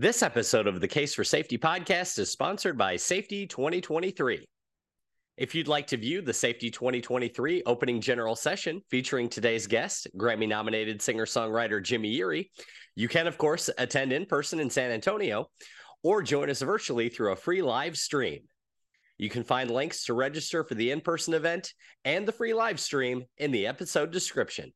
[0.00, 4.46] This episode of the Case for Safety podcast is sponsored by Safety 2023.
[5.36, 10.46] If you'd like to view the Safety 2023 opening general session featuring today's guest, Grammy
[10.46, 12.48] nominated singer songwriter Jimmy Yeary,
[12.94, 15.48] you can, of course, attend in person in San Antonio
[16.04, 18.42] or join us virtually through a free live stream.
[19.16, 21.74] You can find links to register for the in person event
[22.04, 24.72] and the free live stream in the episode description.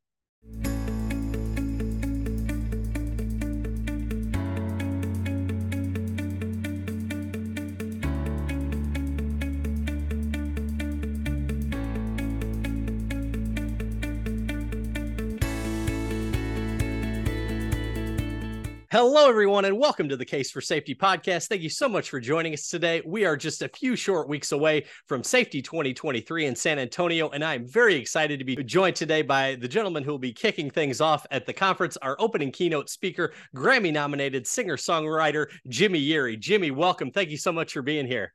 [18.93, 21.47] Hello, everyone, and welcome to the Case for Safety podcast.
[21.47, 23.01] Thank you so much for joining us today.
[23.03, 27.43] We are just a few short weeks away from Safety 2023 in San Antonio, and
[27.43, 31.01] I'm very excited to be joined today by the gentleman who will be kicking things
[31.01, 36.39] off at the conference, our opening keynote speaker, Grammy nominated singer songwriter Jimmy Yeary.
[36.39, 37.09] Jimmy, welcome.
[37.09, 38.31] Thank you so much for being here.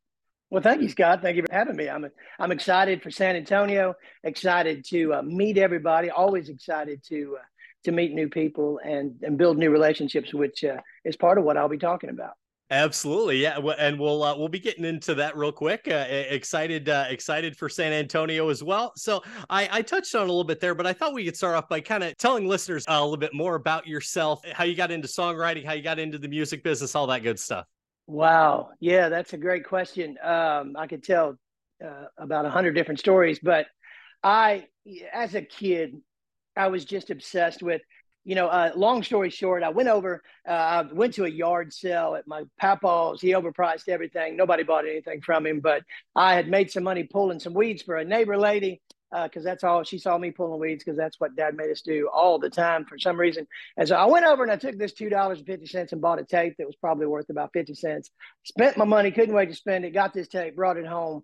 [0.50, 1.22] Well, thank you, Scott.
[1.22, 1.88] Thank you for having me.
[1.88, 3.94] I'm I'm excited for San Antonio.
[4.24, 6.10] Excited to uh, meet everybody.
[6.10, 7.44] Always excited to uh,
[7.84, 11.56] to meet new people and and build new relationships, which uh, is part of what
[11.56, 12.32] I'll be talking about.
[12.70, 15.88] Absolutely, yeah, and we'll uh, we'll be getting into that real quick.
[15.90, 18.92] Uh, excited, uh, excited for San Antonio as well.
[18.94, 21.54] So I, I touched on a little bit there, but I thought we could start
[21.54, 24.90] off by kind of telling listeners a little bit more about yourself, how you got
[24.90, 27.64] into songwriting, how you got into the music business, all that good stuff.
[28.06, 30.18] Wow, yeah, that's a great question.
[30.22, 31.38] Um, I could tell
[31.82, 33.66] uh, about a hundred different stories, but
[34.22, 34.66] I,
[35.14, 35.94] as a kid,
[36.58, 37.82] I was just obsessed with.
[38.24, 41.72] You know, uh, long story short, I went over, uh, I went to a yard
[41.72, 43.22] sale at my papa's.
[43.22, 44.36] He overpriced everything.
[44.36, 45.82] Nobody bought anything from him, but
[46.14, 49.64] I had made some money pulling some weeds for a neighbor lady because uh, that's
[49.64, 52.50] all she saw me pulling weeds because that's what dad made us do all the
[52.50, 53.46] time for some reason.
[53.76, 56.56] And so I went over and I took this two dollars and bought a tape
[56.58, 58.10] that was probably worth about fifty cents.
[58.44, 59.94] Spent my money, couldn't wait to spend it.
[59.94, 61.22] Got this tape, brought it home,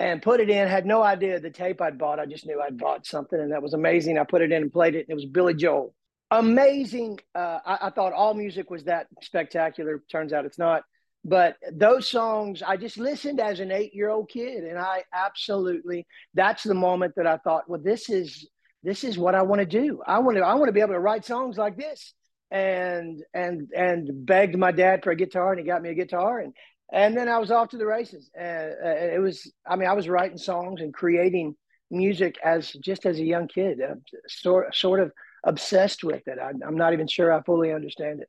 [0.00, 0.68] and put it in.
[0.68, 2.18] Had no idea the tape I'd bought.
[2.18, 4.18] I just knew I'd bought something, and that was amazing.
[4.18, 5.00] I put it in and played it.
[5.00, 5.94] And it was Billy Joel.
[6.30, 7.20] Amazing.
[7.34, 10.02] Uh, I, I thought all music was that spectacular.
[10.10, 10.82] Turns out it's not.
[11.24, 16.06] But those songs, I just listened as an eight-year-old kid, and I absolutely.
[16.34, 18.46] That's the moment that I thought, well, this is
[18.82, 20.02] this is what I want to do.
[20.06, 22.12] I want to I want to be able to write songs like this
[22.50, 26.38] and and and begged my dad for a guitar and he got me a guitar
[26.38, 26.52] and
[26.92, 28.30] and then I was off to the races.
[28.34, 31.56] And uh, it was, I mean, I was writing songs and creating
[31.90, 33.94] music as just as a young kid, uh,
[34.28, 35.12] sort sort of
[35.44, 36.38] obsessed with it.
[36.38, 38.28] I, am not even sure I fully understand it.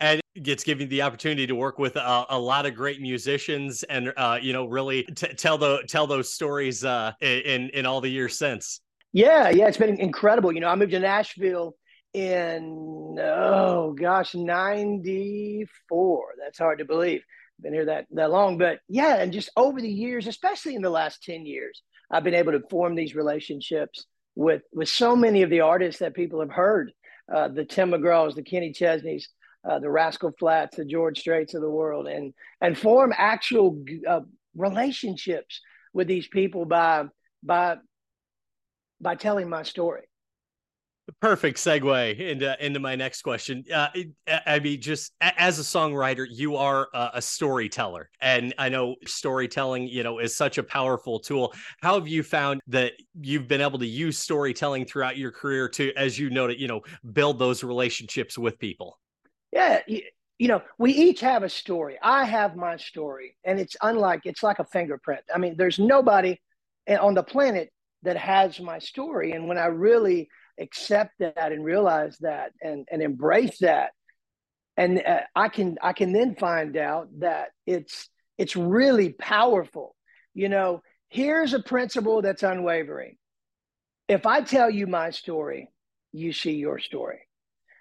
[0.00, 4.12] And gets given the opportunity to work with a, a lot of great musicians, and
[4.16, 8.08] uh, you know, really t- tell the tell those stories uh, in in all the
[8.08, 8.80] years since.
[9.12, 10.52] Yeah, yeah, it's been incredible.
[10.52, 11.76] You know, I moved to Nashville
[12.12, 16.34] in oh gosh, '94.
[16.42, 17.22] That's hard to believe
[17.62, 20.90] been here that that long, but yeah, and just over the years, especially in the
[20.90, 25.50] last ten years, I've been able to form these relationships with with so many of
[25.50, 26.92] the artists that people have heard,
[27.32, 29.28] uh, the Tim McGraws, the Kenny Chesneys,
[29.68, 34.20] uh, the Rascal Flatts, the George Straits of the world, and and form actual uh,
[34.56, 35.60] relationships
[35.92, 37.04] with these people by
[37.42, 37.76] by
[39.00, 40.02] by telling my story
[41.20, 43.64] perfect segue into into my next question.
[43.72, 43.88] Uh,
[44.46, 50.02] I mean, just as a songwriter, you are a, storyteller, and I know storytelling, you
[50.02, 51.54] know, is such a powerful tool.
[51.80, 55.92] How have you found that you've been able to use storytelling throughout your career to,
[55.94, 56.82] as you noted, you know,
[57.12, 58.98] build those relationships with people?
[59.52, 59.80] Yeah.
[59.86, 60.02] You,
[60.38, 61.98] you know, we each have a story.
[62.02, 65.22] I have my story, and it's unlike, it's like a fingerprint.
[65.32, 66.40] I mean, there's nobody
[66.88, 67.70] on the planet
[68.02, 69.32] that has my story.
[69.32, 70.28] And when I really
[70.60, 73.90] accept that and realize that and, and embrace that.
[74.76, 78.08] And uh, i can i can then find out that it's
[78.38, 79.94] it's really powerful.
[80.34, 83.16] You know here's a principle that's unwavering.
[84.08, 85.68] If i tell you my story
[86.12, 87.20] you see your story.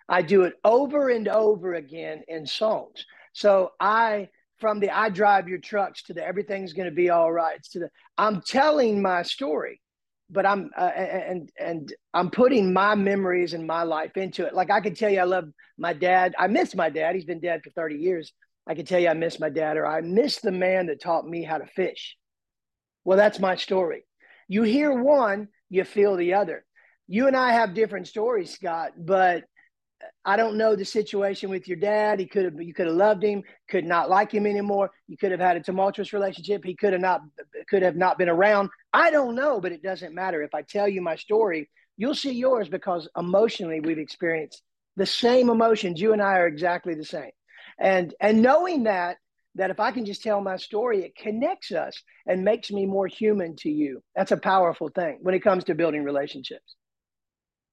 [0.07, 3.05] I do it over and over again in songs.
[3.33, 4.29] So i
[4.59, 7.61] from the i drive your trucks to the everything's going to be all right.
[7.71, 9.80] To the i'm telling my story
[10.31, 14.53] but I'm uh, and and I'm putting my memories and my life into it.
[14.53, 15.45] Like I could tell you, I love
[15.77, 16.33] my dad.
[16.39, 17.15] I miss my dad.
[17.15, 18.31] He's been dead for 30 years.
[18.67, 21.27] I can tell you, I miss my dad, or I miss the man that taught
[21.27, 22.15] me how to fish.
[23.03, 24.03] Well, that's my story.
[24.47, 26.65] You hear one, you feel the other.
[27.07, 29.43] You and I have different stories, Scott, but
[30.23, 32.19] I don't know the situation with your dad.
[32.19, 34.91] He could have you could have loved him, could not like him anymore.
[35.07, 36.63] You could have had a tumultuous relationship.
[36.63, 37.21] He could have not
[37.69, 38.69] could have not been around.
[38.93, 40.41] I don't know, but it doesn't matter.
[40.41, 44.61] If I tell you my story, you'll see yours because emotionally we've experienced
[44.97, 46.01] the same emotions.
[46.01, 47.31] You and I are exactly the same.
[47.79, 49.17] And and knowing that
[49.55, 53.07] that if I can just tell my story, it connects us and makes me more
[53.07, 54.01] human to you.
[54.15, 56.75] That's a powerful thing when it comes to building relationships.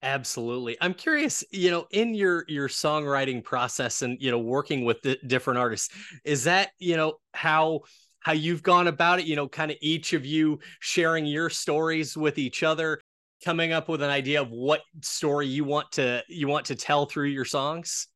[0.02, 0.76] Absolutely.
[0.80, 5.18] I'm curious, you know, in your your songwriting process and you know working with the
[5.26, 5.92] different artists,
[6.24, 7.80] is that, you know, how
[8.28, 12.14] how you've gone about it, you know, kind of each of you sharing your stories
[12.14, 13.00] with each other,
[13.42, 17.06] coming up with an idea of what story you want to you want to tell
[17.06, 18.06] through your songs?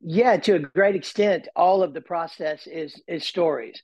[0.00, 3.80] Yeah, to a great extent, all of the process is is stories.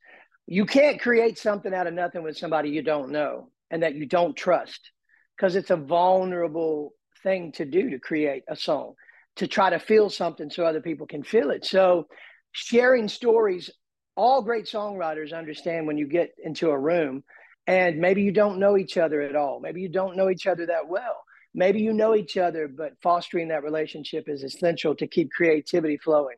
[0.48, 4.04] You can't create something out of nothing with somebody you don't know and that you
[4.04, 4.90] don't trust
[5.36, 6.92] because it's a vulnerable
[7.22, 8.94] thing to do to create a song,
[9.36, 11.64] to try to feel something so other people can feel it.
[11.64, 12.08] So,
[12.50, 13.70] sharing stories,
[14.18, 17.22] all great songwriters understand when you get into a room
[17.68, 19.60] and maybe you don't know each other at all.
[19.60, 21.22] Maybe you don't know each other that well.
[21.54, 26.36] Maybe you know each other, but fostering that relationship is essential to keep creativity flowing.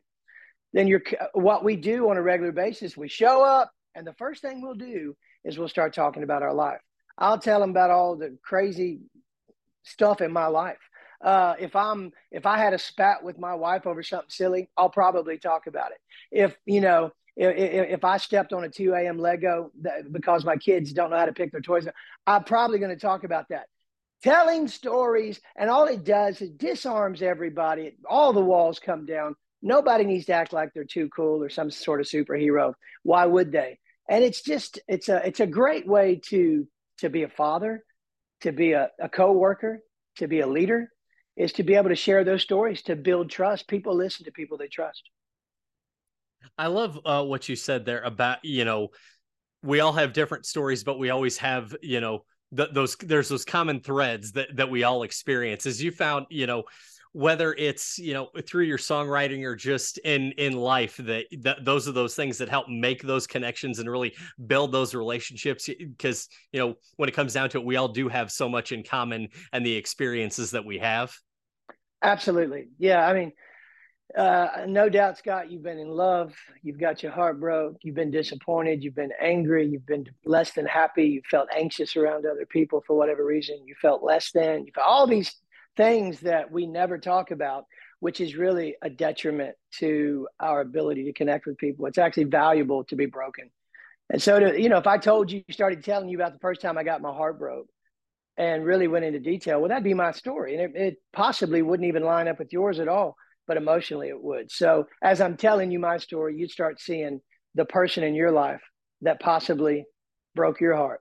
[0.75, 4.43] Then you're what we do on a regular basis, we show up, and the first
[4.43, 6.81] thing we'll do is we'll start talking about our life.
[7.17, 9.00] I'll tell them about all the crazy
[9.85, 10.79] stuff in my life.
[11.25, 14.91] Uh, if I'm if I had a spat with my wife over something silly, I'll
[14.91, 15.99] probably talk about it.
[16.31, 17.12] If you know
[17.49, 19.19] if, I stepped on a 2 a.m.
[19.19, 19.73] Lego
[20.11, 21.87] because my kids don't know how to pick their toys,
[22.27, 23.67] I'm probably going to talk about that.
[24.23, 27.97] Telling stories, and all it does is disarms everybody.
[28.09, 29.35] All the walls come down.
[29.63, 32.75] Nobody needs to act like they're too cool or some sort of superhero.
[33.03, 33.79] Why would they?
[34.09, 36.67] And it's just it's a it's a great way to
[36.99, 37.83] to be a father,
[38.43, 39.81] to be a, a co-worker,
[40.17, 40.91] to be a leader,
[41.37, 43.69] is to be able to share those stories to build trust.
[43.69, 45.09] People listen to people they trust.
[46.59, 48.89] I love uh, what you said there about you know
[49.63, 52.25] we all have different stories, but we always have you know
[52.57, 55.67] th- those there's those common threads that that we all experience.
[55.67, 56.65] As you found, you know
[57.13, 61.89] whether it's you know through your songwriting or just in in life that, that those
[61.89, 64.15] are those things that help make those connections and really
[64.47, 68.09] build those relationships because you know when it comes down to it we all do
[68.09, 71.13] have so much in common and the experiences that we have
[72.03, 73.33] absolutely yeah i mean
[74.17, 76.35] uh, no doubt, Scott, you've been in love.
[76.62, 77.77] You've got your heart broke.
[77.83, 78.83] You've been disappointed.
[78.83, 79.67] You've been angry.
[79.67, 81.07] You've been less than happy.
[81.07, 83.62] You felt anxious around other people for whatever reason.
[83.67, 84.67] You felt less than.
[84.67, 85.35] You felt all these
[85.77, 87.67] things that we never talk about,
[88.01, 91.87] which is really a detriment to our ability to connect with people.
[91.87, 93.51] It's actually valuable to be broken.
[94.13, 96.61] And so, to, you know, if I told you, started telling you about the first
[96.61, 97.69] time I got my heart broke
[98.37, 100.56] and really went into detail, well, that'd be my story.
[100.56, 103.17] And it, it possibly wouldn't even line up with yours at all
[103.47, 104.51] but emotionally it would.
[104.51, 107.21] So as I'm telling you my story, you'd start seeing
[107.55, 108.63] the person in your life
[109.03, 109.85] that possibly
[110.35, 111.01] broke your heart.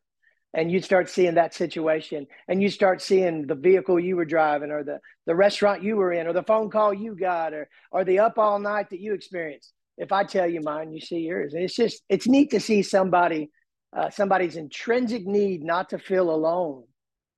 [0.53, 4.71] And you'd start seeing that situation and you start seeing the vehicle you were driving
[4.71, 8.03] or the, the restaurant you were in or the phone call you got or, or
[8.03, 9.71] the up all night that you experienced.
[9.99, 11.53] If I tell you mine, you see yours.
[11.53, 13.51] And it's just, it's neat to see somebody,
[13.95, 16.85] uh, somebody's intrinsic need not to feel alone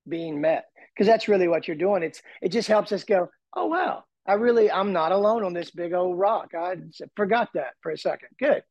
[0.08, 0.64] being met
[0.94, 2.02] because that's really what you're doing.
[2.02, 5.70] It's, it just helps us go, oh, wow, I really, I'm not alone on this
[5.70, 6.52] big old rock.
[6.54, 6.76] I
[7.16, 8.28] forgot that for a second.
[8.38, 8.62] Good.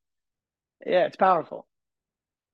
[0.86, 1.68] Yeah, it's powerful.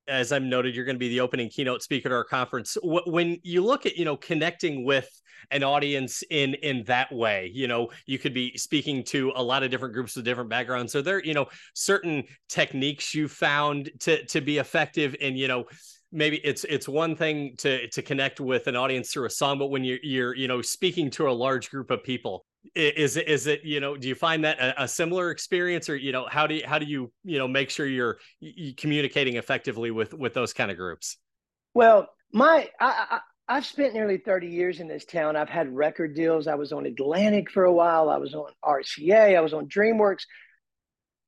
[0.07, 2.77] As I'm noted, you're going to be the opening keynote speaker at our conference.
[2.81, 5.09] When you look at, you know, connecting with
[5.51, 9.63] an audience in in that way, you know, you could be speaking to a lot
[9.63, 10.95] of different groups with different backgrounds.
[10.95, 15.65] Are there, you know, certain techniques you found to to be effective in, you know,
[16.11, 19.67] maybe it's it's one thing to to connect with an audience through a song but
[19.67, 22.45] when you're you're you know speaking to a large group of people
[22.75, 25.95] is it is it you know do you find that a, a, similar experience or
[25.95, 29.35] you know how do you how do you you know make sure you're, you communicating
[29.35, 31.17] effectively with with those kind of groups?
[31.73, 35.35] Well my I, I have spent nearly 30 years in this town.
[35.35, 36.47] I've had record deals.
[36.47, 38.09] I was on atlantic for a while.
[38.09, 40.23] I was on rca i was on dreamworks.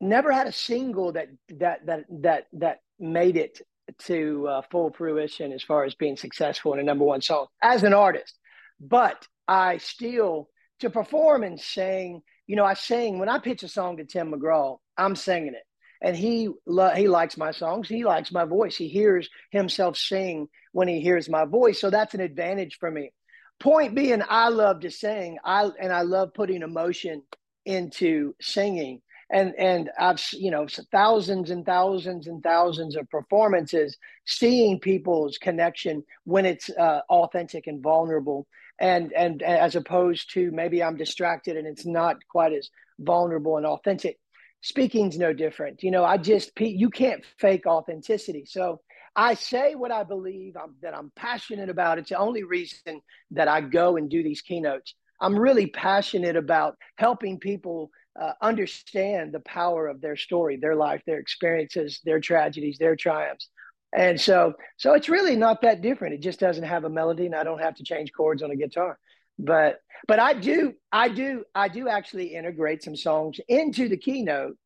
[0.01, 1.27] Never had a single that
[1.57, 3.61] that that that that made it
[3.97, 7.83] to uh, full fruition as far as being successful in a number one song as
[7.83, 8.35] an artist.
[8.79, 10.47] But i still
[10.79, 12.21] to perform and sing.
[12.47, 15.63] You know, I sing when I pitch a song to Tim McGraw, I'm singing it.
[16.01, 17.89] And he lo- he likes my songs.
[17.89, 18.75] He likes my voice.
[18.77, 21.79] He hears himself sing when he hears my voice.
[21.81, 23.11] So that's an advantage for me.
[23.59, 25.37] Point being, I love to sing.
[25.43, 27.23] I and I love putting emotion
[27.65, 29.01] into singing.
[29.29, 36.03] And and I've you know thousands and thousands and thousands of performances, seeing people's connection
[36.23, 38.47] when it's uh, authentic and vulnerable
[38.79, 42.69] and and as opposed to maybe i'm distracted and it's not quite as
[42.99, 44.17] vulnerable and authentic
[44.61, 45.83] speaking's no different.
[45.83, 48.45] You know i just you can't fake authenticity.
[48.45, 48.81] So
[49.15, 51.99] i say what i believe I'm, that i'm passionate about.
[51.99, 54.95] It's the only reason that i go and do these keynotes.
[55.21, 61.01] I'm really passionate about helping people uh, understand the power of their story, their life,
[61.05, 63.49] their experiences, their tragedies, their triumphs.
[63.95, 66.13] And so, so it's really not that different.
[66.13, 68.55] It just doesn't have a melody, and I don't have to change chords on a
[68.55, 68.99] guitar.
[69.39, 74.57] But, but I do, I do, I do actually integrate some songs into the keynote.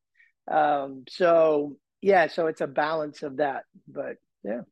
[0.50, 3.64] Um, so yeah, so it's a balance of that.
[3.88, 4.62] But yeah.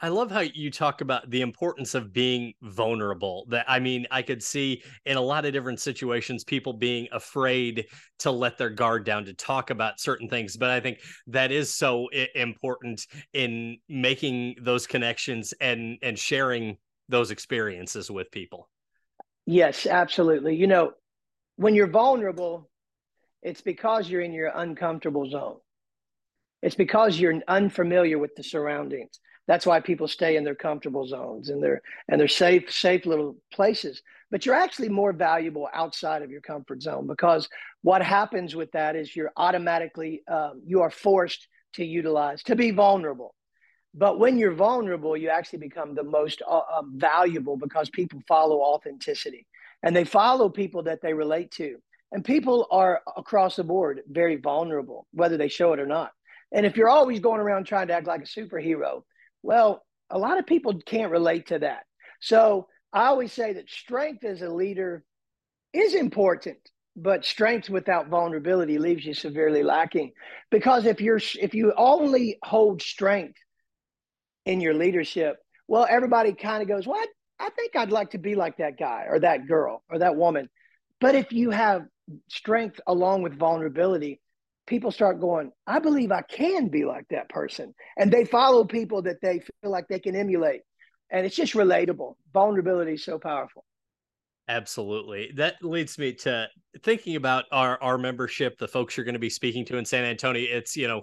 [0.00, 3.46] I love how you talk about the importance of being vulnerable.
[3.48, 7.86] That I mean, I could see in a lot of different situations people being afraid
[8.18, 10.98] to let their guard down to talk about certain things, but I think
[11.28, 16.76] that is so important in making those connections and and sharing
[17.08, 18.68] those experiences with people.
[19.46, 20.56] Yes, absolutely.
[20.56, 20.92] You know,
[21.56, 22.68] when you're vulnerable,
[23.42, 25.56] it's because you're in your uncomfortable zone.
[26.62, 31.48] It's because you're unfamiliar with the surroundings that's why people stay in their comfortable zones
[31.50, 34.02] and their and their safe safe little places.
[34.30, 37.48] But you're actually more valuable outside of your comfort zone because
[37.82, 42.70] what happens with that is you're automatically um, you are forced to utilize to be
[42.70, 43.34] vulnerable.
[43.94, 48.60] But when you're vulnerable, you actually become the most uh, um, valuable because people follow
[48.60, 49.46] authenticity
[49.82, 51.76] and they follow people that they relate to.
[52.12, 56.12] And people are across the board very vulnerable, whether they show it or not.
[56.52, 59.02] And if you're always going around trying to act like a superhero,
[59.46, 61.84] well, a lot of people can't relate to that.
[62.20, 65.04] So I always say that strength as a leader
[65.72, 66.58] is important,
[66.96, 70.12] but strength without vulnerability leaves you severely lacking.
[70.50, 73.38] Because if you're if you only hold strength
[74.44, 75.36] in your leadership,
[75.68, 77.08] well, everybody kind of goes, "What?
[77.38, 80.16] Well, I think I'd like to be like that guy or that girl or that
[80.16, 80.48] woman."
[81.00, 81.82] But if you have
[82.28, 84.20] strength along with vulnerability,
[84.66, 87.74] people start going, I believe I can be like that person.
[87.96, 90.62] And they follow people that they feel like they can emulate.
[91.10, 92.14] And it's just relatable.
[92.32, 93.64] Vulnerability is so powerful.
[94.48, 95.32] Absolutely.
[95.36, 96.48] That leads me to
[96.82, 100.04] thinking about our our membership, the folks you're going to be speaking to in San
[100.04, 100.46] Antonio.
[100.48, 101.02] It's, you know,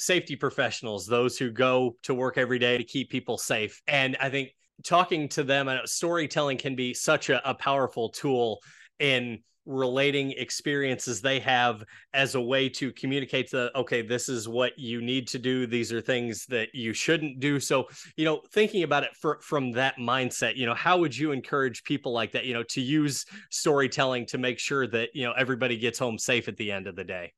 [0.00, 3.80] safety professionals, those who go to work every day to keep people safe.
[3.86, 4.50] And I think
[4.84, 8.60] talking to them, I know storytelling can be such a, a powerful tool
[8.98, 11.82] in relating experiences they have
[12.14, 15.66] as a way to communicate to okay this is what you need to do.
[15.66, 17.58] These are things that you shouldn't do.
[17.58, 21.32] So you know thinking about it for, from that mindset you know how would you
[21.32, 25.32] encourage people like that you know to use storytelling to make sure that you know
[25.32, 27.32] everybody gets home safe at the end of the day?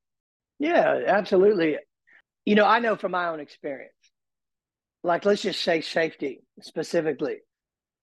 [0.59, 1.79] Yeah absolutely.
[2.45, 3.93] You know i know from my own experience.
[5.03, 7.39] Like let's just say safety specifically.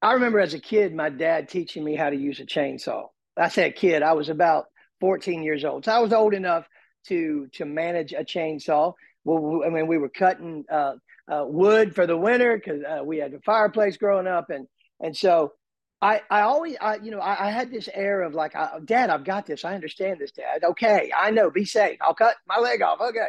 [0.01, 3.49] I remember as a kid my dad teaching me how to use a chainsaw I
[3.49, 4.65] said kid, I was about
[5.01, 5.85] 14 years old.
[5.85, 6.67] So I was old enough
[7.07, 8.93] to to manage a chainsaw.
[9.23, 10.93] Well, I mean, we were cutting uh,
[11.31, 14.67] uh, wood for the winter because uh, we had a fireplace growing up, and
[14.99, 15.53] and so
[16.01, 18.53] I I always I you know I, I had this air of like,
[18.85, 19.65] Dad, I've got this.
[19.65, 20.63] I understand this, Dad.
[20.63, 21.49] Okay, I know.
[21.49, 21.97] Be safe.
[22.01, 23.01] I'll cut my leg off.
[23.01, 23.27] Okay.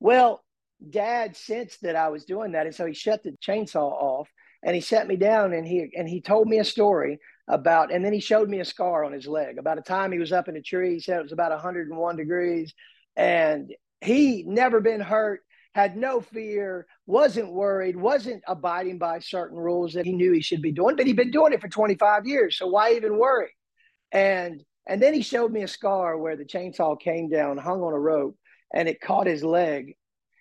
[0.00, 0.42] Well,
[0.88, 4.28] Dad sensed that I was doing that, and so he shut the chainsaw off,
[4.62, 7.18] and he sat me down, and he and he told me a story
[7.48, 9.58] about, and then he showed me a scar on his leg.
[9.58, 12.16] About a time he was up in a tree, he said it was about 101
[12.16, 12.72] degrees,
[13.16, 15.40] and he never been hurt,
[15.74, 20.62] had no fear, wasn't worried, wasn't abiding by certain rules that he knew he should
[20.62, 22.58] be doing, but he'd been doing it for 25 years.
[22.58, 23.50] So why even worry?
[24.12, 27.92] And and then he showed me a scar where the chainsaw came down, hung on
[27.92, 28.36] a rope,
[28.74, 29.94] and it caught his leg.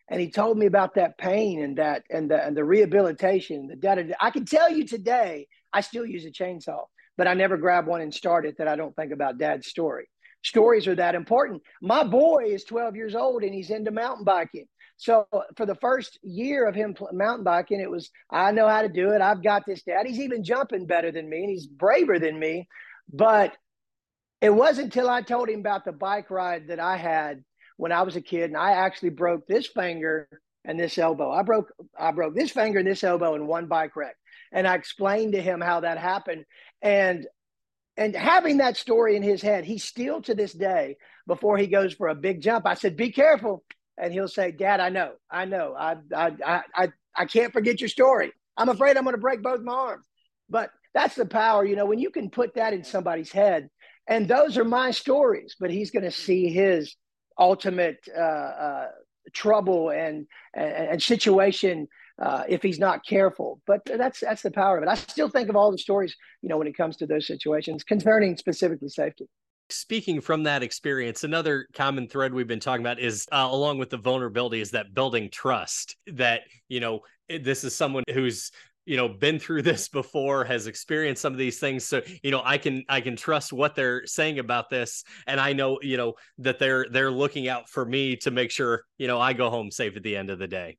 [0.09, 3.67] And he told me about that pain and that and the and the rehabilitation.
[3.67, 6.85] The I can tell you today, I still use a chainsaw
[7.17, 10.09] but I never grab one and start it that I don't think about dad's story.
[10.43, 11.61] Stories are that important.
[11.81, 14.65] My boy is 12 years old and he's into mountain biking.
[14.97, 18.89] So for the first year of him mountain biking, it was, I know how to
[18.89, 19.21] do it.
[19.21, 20.07] I've got this dad.
[20.07, 22.67] He's even jumping better than me and he's braver than me.
[23.13, 23.55] But
[24.41, 27.43] it wasn't until I told him about the bike ride that I had
[27.77, 30.27] when I was a kid and I actually broke this finger
[30.65, 31.31] and this elbow.
[31.31, 34.15] I broke I broke this finger and this elbow in one bike wreck.
[34.51, 36.45] And I explained to him how that happened
[36.81, 37.25] and
[37.97, 41.93] and having that story in his head, he still to this day, before he goes
[41.93, 43.63] for a big jump, I said, "Be careful,"
[43.97, 47.89] and he'll say, "Dad, I know, I know, I, I, I, I can't forget your
[47.89, 48.31] story.
[48.55, 50.05] I'm afraid I'm to break both my arms."
[50.49, 53.69] But that's the power, you know, when you can put that in somebody's head,
[54.07, 56.95] and those are my stories, but he's to see his
[57.37, 58.87] ultimate uh, uh,
[59.33, 61.87] trouble and, and, and situation
[62.21, 63.61] uh, if he's not careful.
[63.65, 64.89] But that's that's the power of it.
[64.89, 67.83] I still think of all the stories, you know, when it comes to those situations
[67.83, 69.27] concerning specifically safety.
[69.69, 73.89] Speaking from that experience, another common thread we've been talking about is, uh, along with
[73.89, 75.95] the vulnerability, is that building trust.
[76.07, 78.51] That you know, this is someone who's
[78.85, 82.41] you know been through this before has experienced some of these things so you know
[82.43, 86.13] i can i can trust what they're saying about this and i know you know
[86.37, 89.71] that they're they're looking out for me to make sure you know i go home
[89.71, 90.77] safe at the end of the day.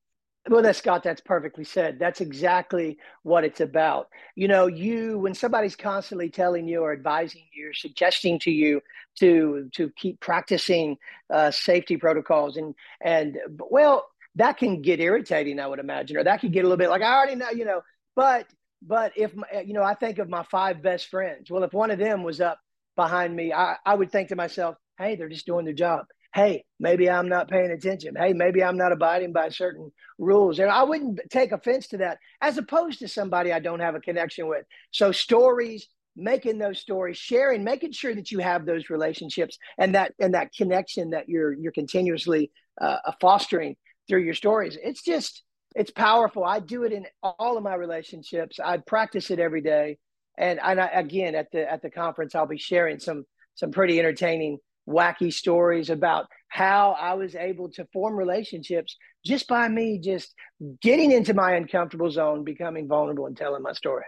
[0.49, 1.99] Well that's scott that's perfectly said.
[2.01, 4.09] That's exactly what it's about.
[4.35, 8.81] You know you when somebody's constantly telling you or advising you or suggesting to you
[9.21, 10.97] to to keep practicing
[11.33, 13.39] uh, safety protocols and and
[13.71, 16.91] well that can get irritating i would imagine or that could get a little bit
[16.91, 17.81] like i already know you know
[18.17, 18.47] but
[18.87, 19.33] but if
[19.65, 21.51] you know, I think of my five best friends.
[21.51, 22.59] Well, if one of them was up
[22.97, 26.07] behind me, I, I would think to myself, hey, they're just doing their job.
[26.35, 28.15] Hey, maybe I'm not paying attention.
[28.17, 30.59] Hey, maybe I'm not abiding by certain rules.
[30.59, 34.01] And I wouldn't take offense to that as opposed to somebody I don't have a
[34.01, 34.65] connection with.
[34.93, 35.87] So stories,
[36.17, 40.53] making those stories, sharing, making sure that you have those relationships and that and that
[40.57, 43.77] connection that you're you're continuously uh, fostering
[44.09, 44.77] through your stories.
[44.83, 45.43] It's just
[45.75, 46.45] it's powerful.
[46.45, 48.61] I do it in all of my relationships.
[48.63, 49.99] I practice it every day.
[50.37, 53.99] And, and I, again, at the at the conference, I'll be sharing some some pretty
[53.99, 60.35] entertaining, wacky stories about how I was able to form relationships just by me just
[60.81, 64.05] getting into my uncomfortable zone, becoming vulnerable, and telling my story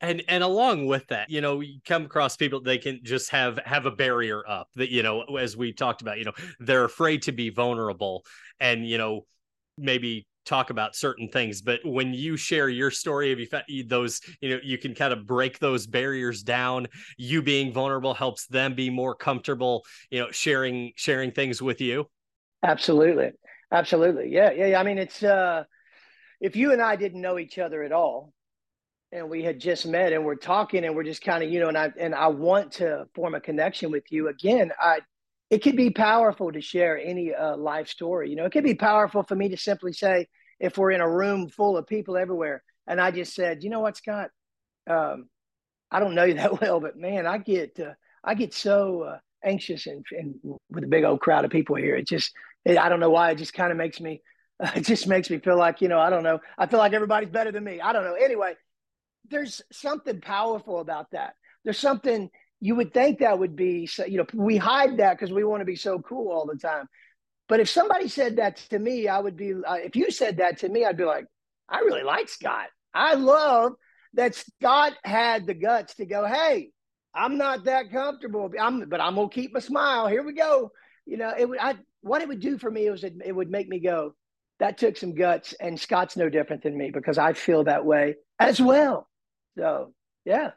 [0.00, 3.58] and and along with that you know you come across people they can just have
[3.64, 7.22] have a barrier up that you know as we talked about you know they're afraid
[7.22, 8.24] to be vulnerable
[8.60, 9.24] and you know
[9.76, 11.60] maybe talk about certain things.
[11.60, 13.38] But when you share your story of
[13.68, 16.88] you those you know you can kind of break those barriers down.
[17.18, 22.08] You being vulnerable helps them be more comfortable you know sharing sharing things with you?
[22.62, 23.32] Absolutely.
[23.70, 24.30] Absolutely.
[24.30, 24.80] Yeah yeah.
[24.80, 25.64] I mean it's uh
[26.40, 28.32] if you and i didn't know each other at all
[29.12, 31.68] and we had just met and we're talking and we're just kind of you know
[31.68, 34.98] and i and i want to form a connection with you again i
[35.50, 38.30] it could be powerful to share any uh, life story.
[38.30, 40.28] You know, it could be powerful for me to simply say,
[40.60, 43.80] if we're in a room full of people everywhere, and I just said, you know
[43.80, 44.30] what, Scott,
[44.88, 45.28] um,
[45.90, 49.18] I don't know you that well, but man, I get uh, I get so uh,
[49.44, 50.34] anxious and, and
[50.70, 51.96] with a big old crowd of people here.
[51.96, 52.32] It just
[52.64, 53.30] it, I don't know why.
[53.30, 54.20] It just kind of makes me
[54.60, 56.40] it just makes me feel like you know I don't know.
[56.58, 57.80] I feel like everybody's better than me.
[57.80, 58.14] I don't know.
[58.14, 58.54] Anyway,
[59.30, 61.34] there's something powerful about that.
[61.64, 65.32] There's something you would think that would be so, you know we hide that because
[65.32, 66.86] we want to be so cool all the time.
[67.48, 70.58] But if somebody said that to me i would be uh, if you said that
[70.58, 71.26] to me i'd be like
[71.68, 72.66] i really like scott.
[72.92, 73.72] I love
[74.14, 76.70] that scott had the guts to go hey
[77.14, 80.08] i'm not that comfortable i'm but i'm gonna keep my smile.
[80.08, 80.72] Here we go
[81.06, 83.50] you know it would i what it would do for me was it, it would
[83.50, 84.14] make me go
[84.60, 88.14] that took some guts and scott's no different than me because i feel that way
[88.38, 89.08] as well
[89.58, 89.92] so
[90.24, 90.52] yeah.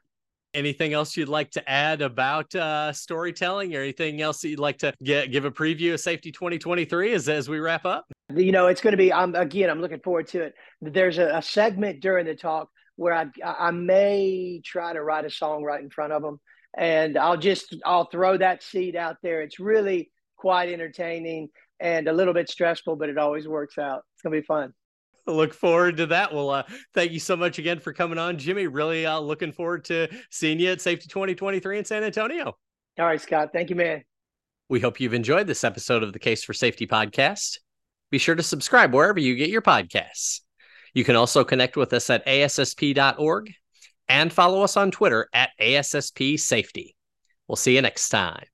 [0.54, 4.80] Anything else you'd like to add about uh, storytelling or anything else that you'd like
[4.80, 8.06] to get, give a preview of safety 2023 as, as we wrap up?
[8.36, 10.54] You know it's going to be i'm again i'm looking forward to it.
[10.82, 15.30] There's a, a, segment during the talk where i i may try to write a
[15.30, 16.40] song right in front of them
[16.78, 19.42] and i'll just i'll throw that seed out there.
[19.42, 24.04] It's really quite entertaining and a little bit stressful but it always works out.
[24.14, 24.74] It's going to be fun
[25.28, 26.34] look forward to that.
[26.34, 28.68] Well, uh, thank you so much again for coming on, Jimmy.
[28.68, 32.58] Really uh, looking forward to seeing you at Safety 2023 in San Antonio.
[33.00, 33.50] All right, Scott.
[33.54, 34.04] Thank you, man.
[34.70, 37.58] We hope you've enjoyed this episode of the Case for Safety podcast.
[38.10, 40.42] Be sure to subscribe wherever you get your podcasts.
[40.94, 43.54] You can also connect with us at ASSP.org
[44.10, 46.96] and follow us on Twitter at ASSP Safety.
[47.48, 48.51] We'll see you next time.